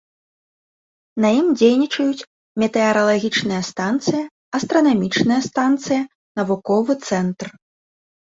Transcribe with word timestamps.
На 1.23 1.27
ім 1.39 1.47
дзейнічаюць 1.57 2.27
метэаралагічная 2.63 3.61
станцыя, 3.71 4.23
астранамічная 4.59 5.39
станцыя, 5.49 6.01
навуковы 6.41 6.93
цэнтр. 7.11 7.47